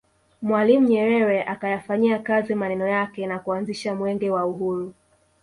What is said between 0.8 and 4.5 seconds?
Nyerere akayafanyia kazi maneno yake na kuanzisha Mwenge wa